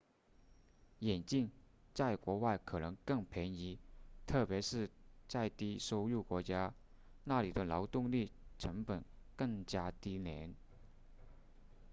[1.01, 1.51] 眼镜
[1.93, 3.77] 在国外可能更便宜
[4.25, 4.89] 特别是
[5.27, 6.73] 在低收入国家
[7.23, 10.55] 那里的劳动力成本更加低廉